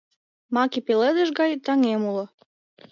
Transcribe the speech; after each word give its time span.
Маке 0.53 0.79
пеледыш 0.87 1.29
гай 1.39 1.51
таҥем 1.65 2.01
уло. 2.09 2.25